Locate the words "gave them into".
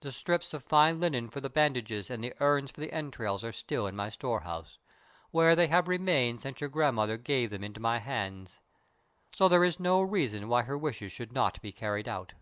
7.18-7.78